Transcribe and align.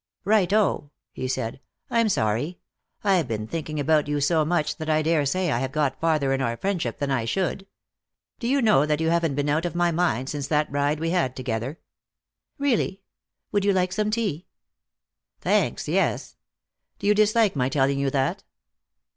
"Right 0.25 0.51
o," 0.51 0.89
he 1.11 1.27
said, 1.27 1.61
"I'm 1.91 2.09
sorry. 2.09 2.57
I've 3.03 3.27
been 3.27 3.45
thinking 3.45 3.79
about 3.79 4.07
you 4.07 4.19
so 4.19 4.43
much 4.43 4.77
that 4.77 4.89
I 4.89 5.03
daresay 5.03 5.51
I 5.51 5.59
have 5.59 5.71
got 5.71 5.99
farther 6.01 6.33
in 6.33 6.41
our 6.41 6.57
friendship 6.57 6.97
than 6.97 7.11
I 7.11 7.25
should. 7.25 7.67
Do 8.39 8.47
you 8.47 8.63
know 8.63 8.87
that 8.87 8.99
you 8.99 9.11
haven't 9.11 9.35
been 9.35 9.47
out 9.47 9.63
of 9.63 9.75
my 9.75 9.91
mind 9.91 10.27
since 10.31 10.47
that 10.47 10.71
ride 10.71 10.99
we 10.99 11.11
had 11.11 11.35
together?" 11.35 11.77
"Really? 12.57 13.03
Would 13.51 13.63
you 13.63 13.73
like 13.73 13.93
some 13.93 14.09
tea?" 14.09 14.47
"Thanks, 15.39 15.87
yes. 15.87 16.35
Do 16.97 17.05
you 17.05 17.13
dislike 17.13 17.55
my 17.55 17.69
telling 17.69 17.99
you 17.99 18.09
that?" 18.09 18.43